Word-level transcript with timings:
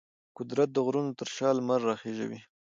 قدرت 0.37 0.69
د 0.73 0.77
غرونو 0.85 1.11
تر 1.19 1.27
شا 1.35 1.47
لمر 1.57 1.79
راخیژوي. 1.89 2.39